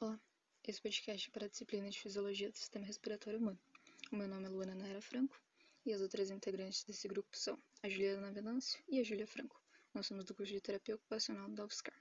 Olá, 0.00 0.16
esse 0.62 0.80
podcast 0.80 1.28
é 1.28 1.32
para 1.32 1.46
a 1.46 1.48
disciplina 1.48 1.90
de 1.90 1.98
Fisiologia 1.98 2.48
do 2.52 2.56
Sistema 2.56 2.86
Respiratório 2.86 3.40
Humano. 3.40 3.58
O 4.12 4.16
meu 4.16 4.28
nome 4.28 4.46
é 4.46 4.48
Luana 4.48 4.72
Naira 4.72 5.00
Franco 5.00 5.36
e 5.84 5.92
as 5.92 6.00
outras 6.00 6.30
integrantes 6.30 6.84
desse 6.84 7.08
grupo 7.08 7.36
são 7.36 7.60
a 7.82 7.88
Juliana 7.88 8.30
Venâncio 8.30 8.80
e 8.88 9.00
a 9.00 9.02
Júlia 9.02 9.26
Franco. 9.26 9.60
Nós 9.92 10.06
somos 10.06 10.24
do 10.24 10.36
curso 10.36 10.52
de 10.52 10.60
Terapia 10.60 10.94
Ocupacional 10.94 11.48
da 11.48 11.64
UFSCar. 11.64 12.00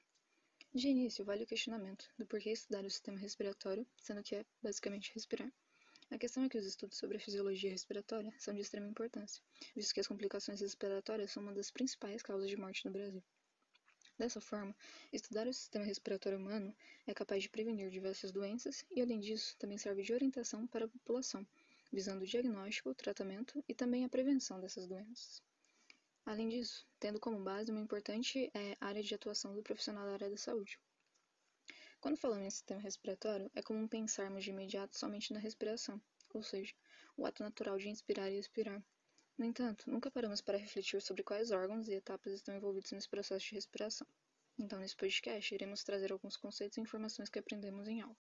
De 0.75 0.89
início, 0.89 1.25
vale 1.25 1.43
o 1.43 1.47
questionamento 1.47 2.07
do 2.19 2.27
porquê 2.27 2.51
estudar 2.51 2.85
o 2.85 2.89
sistema 2.91 3.17
respiratório, 3.17 3.83
sendo 3.97 4.21
que 4.21 4.35
é 4.35 4.45
basicamente 4.61 5.11
respirar. 5.15 5.51
A 6.11 6.19
questão 6.19 6.43
é 6.43 6.49
que 6.49 6.57
os 6.59 6.67
estudos 6.67 6.99
sobre 6.99 7.17
a 7.17 7.19
fisiologia 7.19 7.71
respiratória 7.71 8.31
são 8.37 8.53
de 8.53 8.61
extrema 8.61 8.87
importância, 8.87 9.41
visto 9.75 9.95
que 9.95 10.01
as 10.01 10.07
complicações 10.07 10.61
respiratórias 10.61 11.31
são 11.31 11.41
uma 11.41 11.51
das 11.51 11.71
principais 11.71 12.21
causas 12.21 12.47
de 12.47 12.57
morte 12.57 12.85
no 12.85 12.91
Brasil. 12.91 13.23
Dessa 14.17 14.41
forma, 14.41 14.75
estudar 15.13 15.45
o 15.47 15.53
sistema 15.53 15.85
respiratório 15.85 16.39
humano 16.39 16.75
é 17.05 17.13
capaz 17.13 17.43
de 17.43 17.49
prevenir 17.49 17.91
diversas 17.91 18.31
doenças 18.31 18.83
e, 18.89 18.99
além 18.99 19.19
disso, 19.19 19.55
também 19.59 19.77
serve 19.77 20.01
de 20.01 20.11
orientação 20.11 20.65
para 20.65 20.85
a 20.85 20.89
população, 20.89 21.45
visando 21.91 22.23
o 22.23 22.27
diagnóstico, 22.27 22.89
o 22.89 22.95
tratamento 22.95 23.63
e 23.67 23.75
também 23.75 24.03
a 24.03 24.09
prevenção 24.09 24.59
dessas 24.59 24.87
doenças. 24.87 25.43
Além 26.25 26.49
disso, 26.49 26.85
tendo 26.99 27.19
como 27.19 27.43
base 27.43 27.71
uma 27.71 27.79
importante 27.79 28.49
é, 28.55 28.75
área 28.81 29.03
de 29.03 29.13
atuação 29.13 29.53
do 29.53 29.61
profissional 29.61 30.05
da 30.05 30.13
área 30.13 30.29
da 30.31 30.37
saúde. 30.37 30.79
Quando 32.01 32.17
falamos 32.17 32.47
em 32.47 32.49
sistema 32.49 32.81
respiratório, 32.81 33.51
é 33.53 33.61
comum 33.61 33.87
pensarmos 33.87 34.43
de 34.43 34.49
imediato 34.49 34.97
somente 34.97 35.31
na 35.31 35.39
respiração, 35.39 36.01
ou 36.33 36.41
seja, 36.41 36.73
o 37.15 37.23
ato 37.23 37.43
natural 37.43 37.77
de 37.77 37.87
inspirar 37.87 38.31
e 38.31 38.39
expirar, 38.39 38.83
no 39.37 39.45
entanto, 39.45 39.89
nunca 39.89 40.11
paramos 40.11 40.41
para 40.41 40.57
refletir 40.57 41.01
sobre 41.01 41.23
quais 41.23 41.51
órgãos 41.51 41.87
e 41.87 41.93
etapas 41.93 42.33
estão 42.33 42.55
envolvidos 42.55 42.91
nesse 42.91 43.07
processo 43.07 43.45
de 43.45 43.55
respiração. 43.55 44.07
Então, 44.57 44.79
nesse 44.79 44.95
podcast, 44.95 45.53
iremos 45.53 45.83
trazer 45.83 46.11
alguns 46.11 46.35
conceitos 46.35 46.77
e 46.77 46.81
informações 46.81 47.29
que 47.29 47.39
aprendemos 47.39 47.87
em 47.87 48.01
aula. 48.01 48.17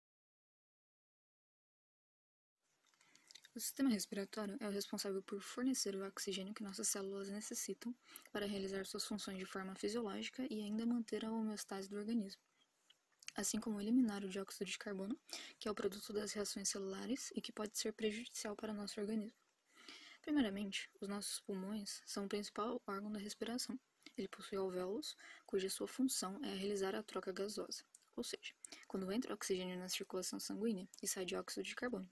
O 3.55 3.61
sistema 3.61 3.91
respiratório 3.91 4.57
é 4.61 4.67
o 4.67 4.71
responsável 4.71 5.23
por 5.23 5.43
fornecer 5.43 5.95
o 5.95 6.07
oxigênio 6.07 6.55
que 6.55 6.63
nossas 6.63 6.89
células 6.89 7.29
necessitam 7.29 7.95
para 8.33 8.47
realizar 8.47 8.87
suas 8.87 9.05
funções 9.05 9.37
de 9.37 9.45
forma 9.45 9.75
fisiológica 9.75 10.47
e 10.51 10.63
ainda 10.63 10.87
manter 10.87 11.23
a 11.25 11.31
homeostase 11.31 11.91
do 11.91 11.99
organismo, 11.99 12.41
assim 13.35 13.61
como 13.61 13.79
eliminar 13.79 14.25
o 14.25 14.29
dióxido 14.31 14.65
de 14.71 14.79
carbono, 14.79 15.21
que 15.59 15.69
é 15.69 15.71
o 15.71 15.75
produto 15.75 16.15
das 16.15 16.33
reações 16.33 16.71
celulares 16.71 17.31
e 17.37 17.43
que 17.43 17.53
pode 17.53 17.79
ser 17.79 17.93
prejudicial 17.93 18.57
para 18.57 18.73
nosso 18.73 18.99
organismo. 18.99 19.42
Primeiramente, 20.23 20.89
os 21.01 21.09
nossos 21.09 21.41
pulmões 21.41 22.01
são 22.07 22.25
o 22.25 22.29
principal 22.29 22.81
órgão 22.87 23.11
da 23.11 23.19
respiração. 23.19 23.79
Ele 24.17 24.29
possui 24.29 24.57
alvéolos, 24.57 25.17
cuja 25.45 25.69
sua 25.69 25.89
função 25.89 26.39
é 26.45 26.55
realizar 26.55 26.95
a 26.95 27.03
troca 27.03 27.33
gasosa, 27.33 27.85
ou 28.15 28.23
seja, 28.23 28.55
quando 28.87 29.11
entra 29.11 29.35
oxigênio 29.35 29.77
na 29.77 29.89
circulação 29.89 30.39
sanguínea 30.39 30.89
e 31.03 31.09
sai 31.09 31.25
dióxido 31.25 31.65
de 31.65 31.75
carbono. 31.75 32.09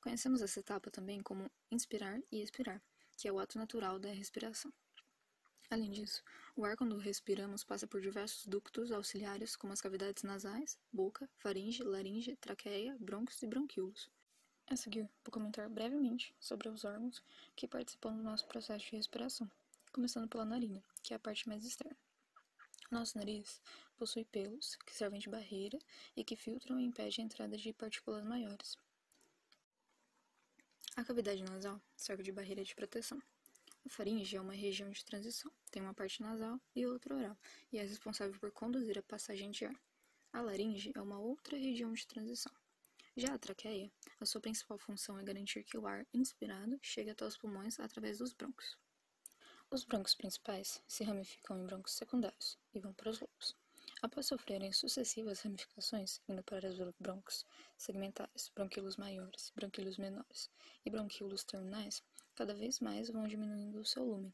Conhecemos 0.00 0.42
essa 0.42 0.58
etapa 0.58 0.90
também 0.90 1.20
como 1.22 1.50
inspirar 1.70 2.20
e 2.32 2.42
expirar, 2.42 2.82
que 3.16 3.28
é 3.28 3.32
o 3.32 3.38
ato 3.38 3.56
natural 3.56 4.00
da 4.00 4.10
respiração. 4.10 4.72
Além 5.70 5.90
disso, 5.92 6.24
o 6.56 6.64
ar 6.64 6.76
quando 6.76 6.96
respiramos 6.96 7.62
passa 7.62 7.86
por 7.86 8.00
diversos 8.00 8.46
ductos 8.46 8.90
auxiliares, 8.90 9.54
como 9.54 9.72
as 9.72 9.80
cavidades 9.80 10.24
nasais, 10.24 10.76
boca, 10.92 11.28
faringe, 11.36 11.84
laringe, 11.84 12.34
traqueia, 12.36 12.96
brônquios 12.98 13.42
e 13.42 13.46
bronquíolos. 13.46 14.10
A 14.70 14.76
seguir, 14.76 15.08
vou 15.24 15.32
comentar 15.32 15.66
brevemente 15.70 16.34
sobre 16.38 16.68
os 16.68 16.84
órgãos 16.84 17.22
que 17.56 17.66
participam 17.66 18.14
do 18.14 18.22
nosso 18.22 18.46
processo 18.46 18.84
de 18.84 18.96
respiração, 18.96 19.50
começando 19.90 20.28
pela 20.28 20.44
narina, 20.44 20.84
que 21.02 21.14
é 21.14 21.16
a 21.16 21.18
parte 21.18 21.48
mais 21.48 21.64
externa. 21.64 21.96
Nosso 22.90 23.16
nariz 23.16 23.62
possui 23.96 24.26
pelos 24.26 24.76
que 24.76 24.94
servem 24.94 25.20
de 25.20 25.30
barreira 25.30 25.78
e 26.14 26.22
que 26.22 26.36
filtram 26.36 26.78
e 26.78 26.84
impedem 26.84 27.22
a 27.22 27.24
entrada 27.24 27.56
de 27.56 27.72
partículas 27.72 28.22
maiores. 28.22 28.76
A 30.96 31.02
cavidade 31.02 31.42
nasal 31.44 31.80
serve 31.96 32.22
de 32.22 32.32
barreira 32.32 32.62
de 32.62 32.74
proteção. 32.74 33.22
A 33.86 33.88
faringe 33.88 34.36
é 34.36 34.40
uma 34.40 34.52
região 34.52 34.90
de 34.90 35.02
transição, 35.02 35.50
tem 35.70 35.80
uma 35.80 35.94
parte 35.94 36.20
nasal 36.20 36.60
e 36.76 36.86
outra 36.86 37.14
oral, 37.16 37.38
e 37.72 37.78
é 37.78 37.82
responsável 37.82 38.38
por 38.38 38.52
conduzir 38.52 38.98
a 38.98 39.02
passagem 39.02 39.50
de 39.50 39.64
ar. 39.64 39.80
A 40.30 40.42
laringe 40.42 40.92
é 40.94 41.00
uma 41.00 41.18
outra 41.18 41.56
região 41.56 41.90
de 41.94 42.06
transição. 42.06 42.52
Já 43.18 43.34
a 43.34 43.38
traqueia, 43.38 43.90
a 44.20 44.24
sua 44.24 44.40
principal 44.40 44.78
função 44.78 45.18
é 45.18 45.24
garantir 45.24 45.64
que 45.64 45.76
o 45.76 45.88
ar 45.88 46.06
inspirado 46.14 46.78
chegue 46.80 47.10
até 47.10 47.26
os 47.26 47.36
pulmões 47.36 47.80
através 47.80 48.18
dos 48.18 48.32
brônquios. 48.32 48.78
Os 49.72 49.84
brônquios 49.84 50.14
principais 50.14 50.80
se 50.86 51.02
ramificam 51.02 51.60
em 51.60 51.66
brônquios 51.66 51.96
secundários 51.96 52.56
e 52.72 52.78
vão 52.78 52.92
para 52.92 53.10
os 53.10 53.18
lobos. 53.18 53.56
Após 54.00 54.26
sofrerem 54.26 54.72
sucessivas 54.72 55.40
ramificações, 55.40 56.20
indo 56.28 56.44
para 56.44 56.68
os 56.68 56.78
brônquios 57.00 57.44
segmentares, 57.76 58.52
bronquíolos 58.54 58.96
maiores, 58.96 59.50
bronquíolos 59.52 59.98
menores 59.98 60.48
e 60.86 60.88
bronquíolos 60.88 61.42
terminais, 61.42 62.00
cada 62.36 62.54
vez 62.54 62.78
mais 62.78 63.10
vão 63.10 63.26
diminuindo 63.26 63.80
o 63.80 63.84
seu 63.84 64.04
lumen. 64.04 64.32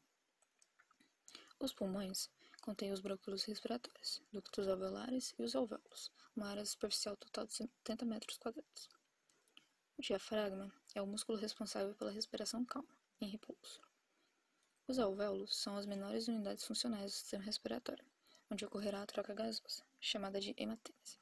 Os 1.58 1.72
pulmões 1.72 2.28
contêm 2.64 2.92
os 2.92 3.00
brônquios 3.00 3.44
respiratórios, 3.44 4.22
ductos 4.32 4.66
alveolares 4.66 5.34
e 5.38 5.42
os 5.42 5.54
alvéolos, 5.54 6.10
uma 6.34 6.48
área 6.48 6.64
superficial 6.64 7.14
total 7.14 7.47
de 7.47 7.52
70 7.52 8.06
metros 8.06 8.38
quadrados. 8.38 8.88
O 9.98 10.00
diafragma 10.00 10.72
é 10.94 11.02
o 11.02 11.06
músculo 11.06 11.36
responsável 11.36 11.94
pela 11.94 12.10
respiração 12.10 12.64
calma, 12.64 12.88
em 13.20 13.28
repouso. 13.28 13.82
Os 14.88 14.98
alvéolos 14.98 15.54
são 15.54 15.76
as 15.76 15.84
menores 15.84 16.26
unidades 16.26 16.64
funcionais 16.64 17.12
do 17.12 17.16
sistema 17.16 17.44
respiratório, 17.44 18.04
onde 18.50 18.64
ocorrerá 18.64 19.02
a 19.02 19.06
troca 19.06 19.34
gasosa, 19.34 19.82
chamada 20.00 20.41
de 20.41 20.54
hematênese. 20.56 21.19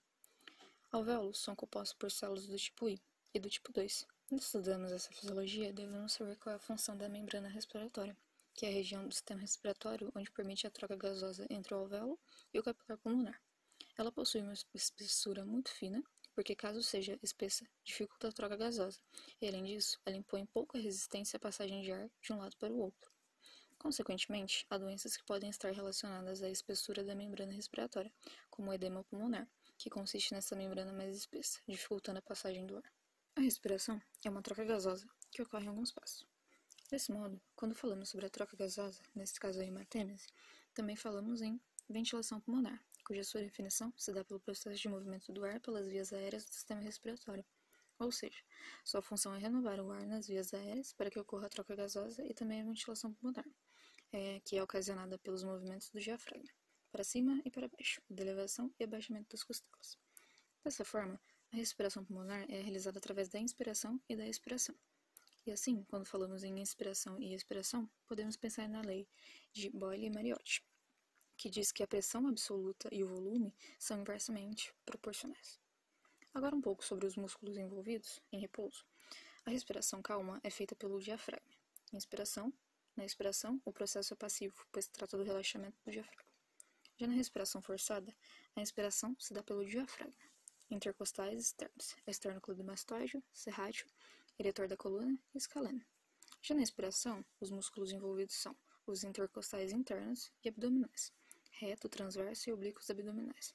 Alvéolos 0.92 1.40
são 1.40 1.56
compostos 1.56 1.98
por 1.98 2.12
células 2.12 2.46
do 2.46 2.56
tipo 2.56 2.88
I 2.88 3.02
e 3.34 3.40
do 3.40 3.50
tipo 3.50 3.72
2. 3.72 4.06
Quando 4.28 4.40
estudamos 4.40 4.92
essa 4.92 5.10
fisiologia, 5.10 5.72
devemos 5.72 6.12
saber 6.12 6.36
qual 6.36 6.52
é 6.52 6.56
a 6.56 6.60
função 6.60 6.96
da 6.96 7.08
membrana 7.08 7.48
respiratória, 7.48 8.16
que 8.54 8.66
é 8.66 8.68
a 8.68 8.72
região 8.72 9.06
do 9.06 9.14
sistema 9.14 9.40
respiratório 9.40 10.12
onde 10.14 10.30
permite 10.30 10.66
a 10.66 10.70
troca 10.70 10.96
gasosa 10.96 11.46
entre 11.50 11.74
o 11.74 11.78
alvéolo 11.78 12.18
e 12.52 12.58
o 12.58 12.62
capilar 12.62 12.98
pulmonar. 12.98 13.40
Ela 13.96 14.12
possui 14.12 14.40
uma 14.40 14.54
espessura 14.74 15.44
muito 15.44 15.70
fina, 15.70 16.02
porque 16.34 16.54
caso 16.54 16.82
seja 16.82 17.18
espessa, 17.22 17.66
dificulta 17.84 18.28
a 18.28 18.32
troca 18.32 18.56
gasosa, 18.56 19.00
e 19.40 19.46
além 19.46 19.64
disso, 19.64 20.00
ela 20.04 20.16
impõe 20.16 20.46
pouca 20.46 20.78
resistência 20.78 21.36
à 21.36 21.40
passagem 21.40 21.82
de 21.82 21.92
ar 21.92 22.10
de 22.20 22.32
um 22.32 22.38
lado 22.38 22.56
para 22.56 22.72
o 22.72 22.78
outro. 22.78 23.10
Consequentemente, 23.78 24.64
há 24.70 24.78
doenças 24.78 25.16
que 25.16 25.24
podem 25.24 25.50
estar 25.50 25.72
relacionadas 25.72 26.42
à 26.42 26.48
espessura 26.48 27.02
da 27.02 27.14
membrana 27.14 27.52
respiratória, 27.52 28.12
como 28.48 28.70
o 28.70 28.72
edema 28.72 29.04
pulmonar, 29.04 29.48
que 29.76 29.90
consiste 29.90 30.32
nessa 30.32 30.54
membrana 30.54 30.92
mais 30.92 31.16
espessa, 31.16 31.60
dificultando 31.66 32.20
a 32.20 32.22
passagem 32.22 32.64
do 32.64 32.76
ar. 32.76 32.92
A 33.34 33.40
respiração 33.40 34.00
é 34.24 34.30
uma 34.30 34.42
troca 34.42 34.64
gasosa 34.64 35.08
que 35.30 35.42
ocorre 35.42 35.64
em 35.64 35.68
alguns 35.68 35.90
passos. 35.90 36.31
Desse 36.92 37.10
modo, 37.10 37.40
quando 37.56 37.74
falamos 37.74 38.10
sobre 38.10 38.26
a 38.26 38.28
troca 38.28 38.54
gasosa, 38.54 39.00
nesse 39.14 39.40
caso 39.40 39.58
a 39.58 39.64
hematêmese, 39.64 40.26
também 40.74 40.94
falamos 40.94 41.40
em 41.40 41.58
ventilação 41.88 42.38
pulmonar, 42.38 42.84
cuja 43.02 43.24
sua 43.24 43.40
definição 43.40 43.90
se 43.96 44.12
dá 44.12 44.22
pelo 44.22 44.38
processo 44.38 44.78
de 44.78 44.88
movimento 44.90 45.32
do 45.32 45.42
ar 45.42 45.58
pelas 45.58 45.88
vias 45.88 46.12
aéreas 46.12 46.44
do 46.44 46.52
sistema 46.52 46.82
respiratório. 46.82 47.46
Ou 47.98 48.12
seja, 48.12 48.36
sua 48.84 49.00
função 49.00 49.34
é 49.34 49.38
renovar 49.38 49.80
o 49.80 49.90
ar 49.90 50.06
nas 50.06 50.26
vias 50.26 50.52
aéreas 50.52 50.92
para 50.92 51.10
que 51.10 51.18
ocorra 51.18 51.46
a 51.46 51.48
troca 51.48 51.74
gasosa 51.74 52.22
e 52.26 52.34
também 52.34 52.60
a 52.60 52.64
ventilação 52.64 53.10
pulmonar, 53.14 53.48
é, 54.12 54.40
que 54.40 54.58
é 54.58 54.62
ocasionada 54.62 55.16
pelos 55.16 55.42
movimentos 55.42 55.88
do 55.88 55.98
diafragma, 55.98 56.52
para 56.90 57.02
cima 57.02 57.40
e 57.42 57.50
para 57.50 57.68
baixo, 57.68 58.02
de 58.10 58.22
elevação 58.22 58.70
e 58.78 58.84
abaixamento 58.84 59.30
das 59.30 59.42
costelas. 59.42 59.96
Dessa 60.62 60.84
forma, 60.84 61.18
a 61.52 61.56
respiração 61.56 62.04
pulmonar 62.04 62.44
é 62.50 62.60
realizada 62.60 62.98
através 62.98 63.30
da 63.30 63.38
inspiração 63.38 63.98
e 64.10 64.14
da 64.14 64.28
expiração. 64.28 64.76
E 65.44 65.50
assim, 65.50 65.82
quando 65.84 66.06
falamos 66.06 66.44
em 66.44 66.60
inspiração 66.60 67.20
e 67.20 67.34
expiração, 67.34 67.90
podemos 68.06 68.36
pensar 68.36 68.68
na 68.68 68.80
lei 68.80 69.08
de 69.52 69.70
Boyle 69.70 70.06
e 70.06 70.10
Mariotti, 70.10 70.64
que 71.36 71.50
diz 71.50 71.72
que 71.72 71.82
a 71.82 71.86
pressão 71.86 72.28
absoluta 72.28 72.88
e 72.92 73.02
o 73.02 73.08
volume 73.08 73.52
são 73.76 74.00
inversamente 74.00 74.72
proporcionais. 74.84 75.58
Agora 76.32 76.54
um 76.54 76.60
pouco 76.60 76.84
sobre 76.84 77.06
os 77.06 77.16
músculos 77.16 77.58
envolvidos 77.58 78.20
em 78.30 78.38
repouso. 78.38 78.86
A 79.44 79.50
respiração 79.50 80.00
calma 80.00 80.40
é 80.44 80.50
feita 80.50 80.76
pelo 80.76 81.00
diafragma. 81.00 81.52
Inspiração. 81.92 82.52
Na 82.94 83.04
expiração, 83.04 83.60
o 83.64 83.72
processo 83.72 84.14
é 84.14 84.16
passivo, 84.16 84.54
pois 84.70 84.86
trata 84.86 85.16
do 85.16 85.24
relaxamento 85.24 85.76
do 85.84 85.90
diafragma. 85.90 86.30
Já 86.96 87.06
na 87.08 87.14
respiração 87.14 87.60
forçada, 87.60 88.14
a 88.54 88.60
inspiração 88.60 89.16
se 89.18 89.34
dá 89.34 89.42
pelo 89.42 89.64
diafragma. 89.64 90.14
Intercostais 90.70 91.40
externos, 91.40 91.96
esternocleidomastoide, 92.06 93.22
serrátil, 93.32 93.88
eretor 94.42 94.68
da 94.68 94.76
coluna 94.76 95.18
e 95.34 95.38
escaleno. 95.38 95.84
Já 96.42 96.54
na 96.54 96.62
expiração, 96.62 97.24
os 97.40 97.50
músculos 97.50 97.92
envolvidos 97.92 98.36
são 98.36 98.56
os 98.86 99.04
intercostais 99.04 99.72
internos 99.72 100.30
e 100.44 100.48
abdominais 100.48 101.12
reto, 101.62 101.88
transverso 101.88 102.50
e 102.50 102.52
oblíquos 102.52 102.90
abdominais. 102.90 103.54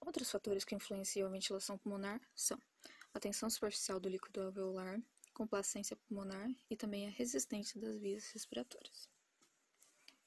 Outros 0.00 0.30
fatores 0.30 0.64
que 0.64 0.74
influenciam 0.74 1.28
a 1.28 1.30
ventilação 1.30 1.78
pulmonar 1.78 2.20
são 2.34 2.58
a 3.14 3.20
tensão 3.20 3.48
superficial 3.48 4.00
do 4.00 4.08
líquido 4.08 4.42
alveolar, 4.42 5.00
complacência 5.32 5.96
pulmonar 5.96 6.50
e 6.68 6.76
também 6.76 7.06
a 7.06 7.10
resistência 7.10 7.80
das 7.80 7.96
vias 7.98 8.26
respiratórias. 8.32 9.08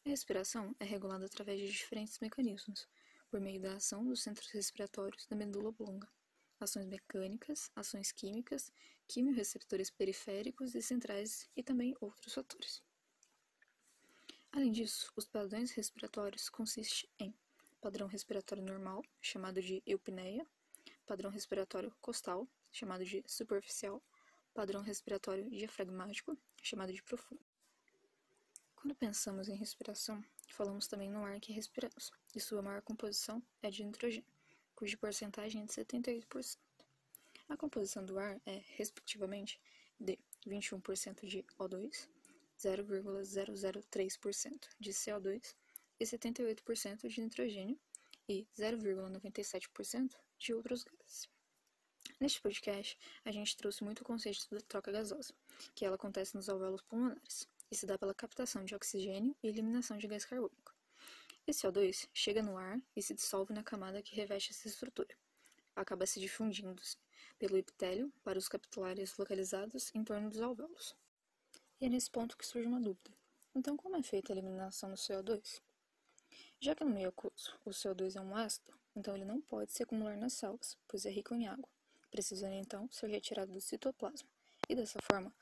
A 0.05 0.09
respiração 0.09 0.73
é 0.79 0.85
regulada 0.85 1.25
através 1.25 1.59
de 1.59 1.67
diferentes 1.67 2.19
mecanismos, 2.19 2.87
por 3.29 3.41
meio 3.41 3.59
da 3.59 3.75
ação 3.75 4.05
dos 4.05 4.21
centros 4.21 4.49
respiratórios 4.51 5.25
da 5.25 5.35
medula 5.35 5.69
oblonga, 5.69 6.07
ações 6.59 6.85
mecânicas, 6.85 7.69
ações 7.75 8.11
químicas, 8.11 8.71
quimiorreceptores 9.07 9.89
periféricos 9.89 10.75
e 10.75 10.81
centrais 10.81 11.49
e 11.55 11.63
também 11.63 11.95
outros 11.99 12.33
fatores. 12.33 12.81
Além 14.51 14.71
disso, 14.71 15.11
os 15.15 15.25
padrões 15.25 15.71
respiratórios 15.71 16.49
consistem 16.49 17.09
em 17.19 17.35
padrão 17.81 18.07
respiratório 18.07 18.63
normal, 18.63 19.03
chamado 19.21 19.61
de 19.61 19.83
eupneia, 19.85 20.47
padrão 21.05 21.29
respiratório 21.29 21.93
costal, 22.01 22.47
chamado 22.71 23.05
de 23.05 23.23
superficial, 23.27 24.01
padrão 24.53 24.81
respiratório 24.81 25.49
diafragmático, 25.49 26.37
chamado 26.63 26.93
de 26.93 27.03
profundo. 27.03 27.45
Quando 28.75 28.95
pensamos 28.95 29.49
em 29.49 29.55
respiração, 29.55 30.23
falamos 30.49 30.87
também 30.87 31.09
no 31.09 31.23
ar 31.23 31.39
que 31.39 31.51
respiramos, 31.51 32.11
e 32.33 32.39
sua 32.39 32.61
maior 32.61 32.81
composição 32.81 33.43
é 33.61 33.69
de 33.69 33.83
nitrogênio, 33.83 34.25
cuja 34.73 34.97
porcentagem 34.97 35.61
é 35.61 35.65
de 35.65 35.73
78%. 35.73 36.64
A 37.47 37.55
composição 37.55 38.03
do 38.03 38.17
ar 38.17 38.41
é, 38.45 38.63
respectivamente, 38.75 39.59
de 39.99 40.17
21% 40.47 41.25
de 41.25 41.45
O2, 41.59 42.07
0,003% 42.59 44.67
de 44.79 44.91
CO2 44.91 45.55
e 45.99 46.05
78% 46.05 47.07
de 47.07 47.21
nitrogênio 47.21 47.79
e 48.27 48.47
0,97% 48.57 50.15
de 50.39 50.53
outros 50.53 50.83
gases. 50.83 51.29
Neste 52.19 52.41
podcast, 52.41 52.97
a 53.23 53.31
gente 53.31 53.57
trouxe 53.57 53.83
muito 53.83 54.01
o 54.01 54.05
conceito 54.05 54.47
da 54.49 54.61
troca 54.61 54.91
gasosa, 54.91 55.33
que 55.73 55.85
ela 55.85 55.95
acontece 55.95 56.35
nos 56.35 56.49
alvéolos 56.49 56.81
pulmonares 56.81 57.47
e 57.69 57.75
se 57.75 57.85
dá 57.85 57.97
pela 57.97 58.13
captação 58.13 58.63
de 58.63 58.73
oxigênio 58.73 59.35
e 59.43 59.47
eliminação 59.47 59.97
de 59.97 60.07
gás 60.07 60.25
carbônico. 60.25 60.73
Esse 61.45 61.67
CO2 61.67 62.07
chega 62.13 62.41
no 62.41 62.57
ar 62.57 62.81
e 62.95 63.01
se 63.01 63.13
dissolve 63.13 63.53
na 63.53 63.63
camada 63.63 64.01
que 64.01 64.15
reveste 64.15 64.51
essa 64.51 64.67
estrutura. 64.67 65.15
Acaba 65.75 66.05
se 66.05 66.19
difundindo 66.19 66.81
pelo 67.37 67.57
epitélio 67.57 68.11
para 68.23 68.39
os 68.39 68.47
capilares 68.47 69.17
localizados 69.17 69.91
em 69.93 70.03
torno 70.03 70.29
dos 70.29 70.41
alvéolos. 70.41 70.95
E 71.79 71.85
é 71.85 71.89
nesse 71.89 72.09
ponto 72.09 72.37
que 72.37 72.45
surge 72.45 72.67
uma 72.67 72.79
dúvida. 72.79 73.11
Então, 73.53 73.75
como 73.75 73.95
é 73.97 74.03
feita 74.03 74.31
a 74.31 74.35
eliminação 74.35 74.89
do 74.89 74.95
CO2? 74.95 75.61
Já 76.59 76.73
que 76.73 76.83
no 76.83 76.89
meio 76.89 77.09
aquoso 77.09 77.53
o 77.65 77.69
CO2 77.69 78.15
é 78.15 78.21
um 78.21 78.35
ácido, 78.35 78.73
então 78.95 79.15
ele 79.15 79.25
não 79.25 79.41
pode 79.41 79.71
se 79.73 79.83
acumular 79.83 80.17
nas 80.17 80.33
células, 80.33 80.77
pois 80.87 81.05
é 81.05 81.09
rico 81.09 81.33
em 81.35 81.47
água, 81.47 81.69
precisando 82.09 82.53
então 82.53 82.89
ser 82.89 83.07
retirado 83.07 83.51
do 83.51 83.61
citoplasma. 83.61 84.27
E 84.69 84.75
dessa 84.75 84.99
forma, 85.01 85.33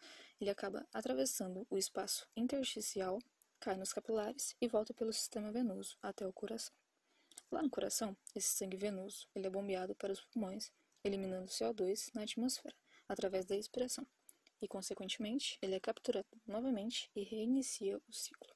ele 0.41 0.49
acaba 0.49 0.85
atravessando 0.91 1.65
o 1.69 1.77
espaço 1.77 2.27
intersticial, 2.35 3.19
cai 3.59 3.77
nos 3.77 3.93
capilares 3.93 4.55
e 4.59 4.67
volta 4.67 4.93
pelo 4.93 5.13
sistema 5.13 5.51
venoso 5.51 5.97
até 6.01 6.27
o 6.27 6.33
coração. 6.33 6.73
Lá 7.53 7.61
no 7.61 7.69
coração, 7.69 8.17
esse 8.33 8.47
sangue 8.47 8.75
venoso 8.75 9.27
ele 9.35 9.45
é 9.45 9.49
bombeado 9.49 9.93
para 9.93 10.11
os 10.11 10.19
pulmões, 10.19 10.71
eliminando 11.03 11.51
CO2 11.51 12.09
na 12.15 12.23
atmosfera 12.23 12.75
através 13.07 13.45
da 13.45 13.55
expiração 13.55 14.07
e, 14.59 14.67
consequentemente, 14.67 15.59
ele 15.61 15.75
é 15.75 15.79
capturado 15.79 16.25
novamente 16.47 17.11
e 17.15 17.21
reinicia 17.21 18.01
o 18.09 18.11
ciclo. 18.11 18.51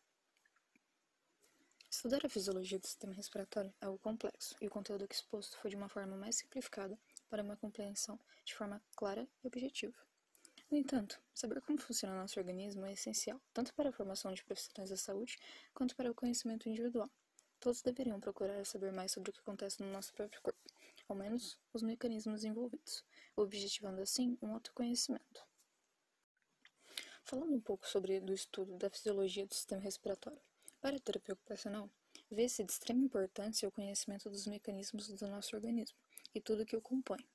Estudar 1.91 2.25
a 2.25 2.29
fisiologia 2.29 2.79
do 2.79 2.87
sistema 2.87 3.13
respiratório 3.13 3.71
é 3.79 3.85
algo 3.85 3.99
complexo, 3.99 4.55
e 4.59 4.65
o 4.65 4.71
conteúdo 4.71 5.03
aqui 5.03 5.13
exposto 5.13 5.59
foi 5.59 5.69
de 5.69 5.75
uma 5.75 5.89
forma 5.89 6.17
mais 6.17 6.35
simplificada 6.37 6.99
para 7.29 7.43
uma 7.43 7.55
compreensão 7.55 8.19
de 8.43 8.55
forma 8.55 8.81
clara 8.95 9.27
e 9.43 9.47
objetiva. 9.47 9.95
No 10.71 10.75
entanto, 10.75 11.21
saber 11.35 11.61
como 11.61 11.79
funciona 11.79 12.19
nosso 12.19 12.39
organismo 12.39 12.83
é 12.87 12.93
essencial, 12.93 13.39
tanto 13.53 13.75
para 13.75 13.89
a 13.89 13.93
formação 13.93 14.33
de 14.33 14.43
profissionais 14.43 14.89
da 14.89 14.97
saúde, 14.97 15.37
quanto 15.71 15.95
para 15.95 16.09
o 16.09 16.15
conhecimento 16.15 16.67
individual. 16.67 17.11
Todos 17.59 17.81
deveriam 17.81 18.19
procurar 18.19 18.63
saber 18.65 18.91
mais 18.91 19.11
sobre 19.11 19.31
o 19.31 19.33
que 19.33 19.39
acontece 19.39 19.81
no 19.81 19.91
nosso 19.91 20.13
próprio 20.13 20.41
corpo, 20.41 20.59
ao 21.07 21.15
menos 21.15 21.57
os 21.73 21.81
mecanismos 21.81 22.43
envolvidos, 22.43 23.03
objetivando 23.35 24.01
assim 24.01 24.37
um 24.41 24.53
autoconhecimento. 24.53 25.43
Falando 27.23 27.55
um 27.55 27.59
pouco 27.59 27.87
sobre 27.87 28.19
do 28.19 28.33
estudo 28.33 28.77
da 28.77 28.89
fisiologia 28.89 29.45
do 29.45 29.53
sistema 29.53 29.81
respiratório. 29.81 30.39
Para 30.79 30.97
a 30.97 30.99
terapia 30.99 31.33
ocupacional, 31.33 31.89
vê-se 32.29 32.63
de 32.63 32.71
extrema 32.71 33.03
importância 33.03 33.67
o 33.67 33.71
conhecimento 33.71 34.29
dos 34.29 34.45
mecanismos 34.45 35.07
do 35.07 35.27
nosso 35.27 35.55
organismo 35.55 35.97
e 36.33 36.39
tudo 36.39 36.61
o 36.61 36.65
que 36.65 36.77
o 36.77 36.81
compõe, 36.81 37.27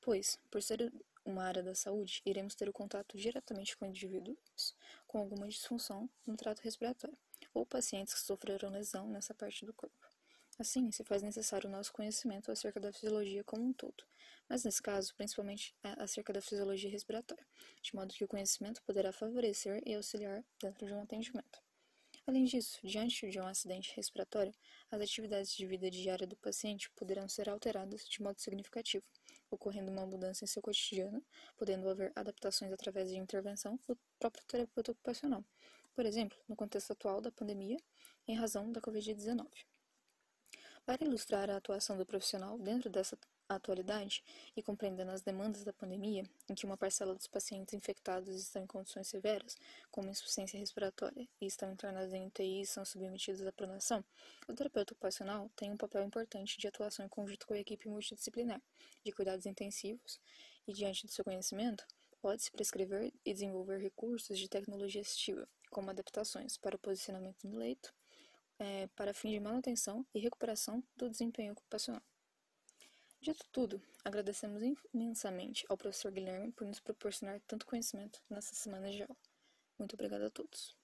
pois, 0.00 0.38
por 0.50 0.62
ser 0.62 0.92
uma 1.24 1.42
área 1.42 1.62
da 1.62 1.74
saúde, 1.74 2.22
iremos 2.24 2.54
ter 2.54 2.68
o 2.68 2.72
contato 2.72 3.16
diretamente 3.16 3.76
com 3.76 3.86
indivíduos 3.86 4.74
com 5.06 5.18
alguma 5.18 5.48
disfunção 5.48 6.08
no 6.26 6.36
trato 6.36 6.60
respiratório 6.60 7.18
ou 7.54 7.64
pacientes 7.64 8.12
que 8.12 8.20
sofreram 8.20 8.68
lesão 8.68 9.08
nessa 9.08 9.32
parte 9.32 9.64
do 9.64 9.72
corpo. 9.72 10.06
Assim, 10.58 10.90
se 10.92 11.02
faz 11.02 11.22
necessário 11.22 11.68
o 11.68 11.72
nosso 11.72 11.92
conhecimento 11.92 12.52
acerca 12.52 12.78
da 12.78 12.92
fisiologia 12.92 13.42
como 13.42 13.64
um 13.64 13.72
todo, 13.72 14.04
mas 14.48 14.64
nesse 14.64 14.82
caso, 14.82 15.14
principalmente 15.14 15.74
é 15.82 15.94
acerca 16.02 16.32
da 16.32 16.40
fisiologia 16.40 16.90
respiratória, 16.90 17.46
de 17.82 17.94
modo 17.94 18.14
que 18.14 18.24
o 18.24 18.28
conhecimento 18.28 18.82
poderá 18.82 19.12
favorecer 19.12 19.82
e 19.86 19.94
auxiliar 19.94 20.44
dentro 20.60 20.86
de 20.86 20.92
um 20.92 21.00
atendimento. 21.00 21.62
Além 22.26 22.44
disso, 22.44 22.78
diante 22.82 23.28
de 23.28 23.38
um 23.38 23.46
acidente 23.46 23.92
respiratório, 23.96 24.54
as 24.90 25.00
atividades 25.00 25.54
de 25.54 25.66
vida 25.66 25.90
diária 25.90 26.26
do 26.26 26.36
paciente 26.36 26.88
poderão 26.92 27.28
ser 27.28 27.50
alteradas 27.50 28.08
de 28.08 28.22
modo 28.22 28.40
significativo, 28.40 29.04
ocorrendo 29.50 29.90
uma 29.90 30.06
mudança 30.06 30.44
em 30.44 30.46
seu 30.46 30.62
cotidiano, 30.62 31.22
podendo 31.56 31.88
haver 31.88 32.12
adaptações 32.14 32.72
através 32.72 33.10
de 33.10 33.18
intervenção 33.18 33.78
do 33.86 33.98
próprio 34.18 34.42
terapeuta 34.46 34.92
ocupacional, 34.92 35.44
por 35.94 36.04
exemplo, 36.04 36.36
no 36.48 36.56
contexto 36.56 36.92
atual 36.92 37.20
da 37.20 37.30
pandemia, 37.30 37.78
em 38.26 38.34
razão 38.34 38.70
da 38.72 38.80
Covid-19. 38.80 39.46
Para 40.84 41.04
ilustrar 41.04 41.48
a 41.48 41.56
atuação 41.56 41.96
do 41.96 42.04
profissional 42.04 42.58
dentro 42.58 42.90
dessa 42.90 43.16
atualidade 43.48 44.22
e 44.56 44.62
compreendendo 44.62 45.10
as 45.10 45.22
demandas 45.22 45.64
da 45.64 45.72
pandemia, 45.72 46.24
em 46.48 46.54
que 46.54 46.66
uma 46.66 46.76
parcela 46.76 47.14
dos 47.14 47.26
pacientes 47.26 47.74
infectados 47.74 48.34
estão 48.34 48.62
em 48.62 48.66
condições 48.66 49.08
severas, 49.08 49.56
como 49.90 50.10
insuficiência 50.10 50.58
respiratória, 50.58 51.28
e 51.40 51.46
estão 51.46 51.72
internados 51.72 52.12
em 52.12 52.26
UTI 52.26 52.62
e 52.62 52.66
são 52.66 52.84
submetidos 52.84 53.46
à 53.46 53.52
pronação, 53.52 54.04
o 54.48 54.54
terapeuta 54.54 54.92
ocupacional 54.92 55.50
tem 55.56 55.70
um 55.70 55.76
papel 55.76 56.02
importante 56.02 56.58
de 56.58 56.66
atuação 56.66 57.06
em 57.06 57.08
conjunto 57.08 57.46
com 57.46 57.54
a 57.54 57.58
equipe 57.58 57.88
multidisciplinar 57.88 58.60
de 59.04 59.12
cuidados 59.12 59.46
intensivos 59.46 60.20
e, 60.66 60.72
diante 60.72 61.06
do 61.06 61.12
seu 61.12 61.24
conhecimento, 61.24 61.86
pode-se 62.20 62.50
prescrever 62.50 63.12
e 63.24 63.34
desenvolver 63.34 63.78
recursos 63.78 64.38
de 64.38 64.48
tecnologia 64.48 65.02
assistiva, 65.02 65.46
como 65.74 65.90
adaptações 65.90 66.56
para 66.56 66.76
o 66.76 66.78
posicionamento 66.78 67.48
no 67.48 67.58
leito, 67.58 67.92
é, 68.60 68.86
para 68.94 69.12
fim 69.12 69.32
de 69.32 69.40
manutenção 69.40 70.06
e 70.14 70.20
recuperação 70.20 70.82
do 70.94 71.10
desempenho 71.10 71.52
ocupacional. 71.52 72.02
Dito 73.20 73.44
tudo, 73.50 73.82
agradecemos 74.04 74.62
imensamente 74.92 75.64
ao 75.68 75.76
professor 75.76 76.12
Guilherme 76.12 76.52
por 76.52 76.64
nos 76.64 76.78
proporcionar 76.78 77.40
tanto 77.48 77.66
conhecimento 77.66 78.22
nessa 78.30 78.54
semana 78.54 78.88
de 78.88 79.02
aula. 79.02 79.16
Muito 79.76 79.94
obrigada 79.94 80.28
a 80.28 80.30
todos. 80.30 80.83